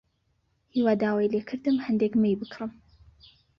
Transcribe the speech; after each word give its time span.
هیوا 0.73 0.93
داوای 1.01 1.31
لێ 1.33 1.41
کردم 1.49 1.77
هەندێک 1.85 2.13
مەی 2.21 2.35
بکڕم. 2.41 2.71